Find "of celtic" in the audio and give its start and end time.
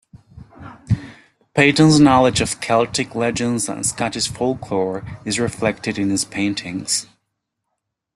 2.41-3.13